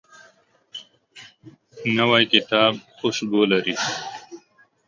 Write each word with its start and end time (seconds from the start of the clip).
نوی 1.95 2.23
کتاب 2.33 2.73
خوشبو 2.99 3.41
لري 3.51 3.75